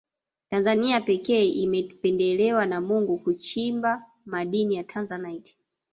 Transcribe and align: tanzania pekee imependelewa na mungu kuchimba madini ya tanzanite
tanzania 0.49 1.01
pekee 1.01 1.45
imependelewa 1.47 2.65
na 2.65 2.81
mungu 2.81 3.17
kuchimba 3.19 4.03
madini 4.25 4.75
ya 4.75 4.83
tanzanite 4.83 5.57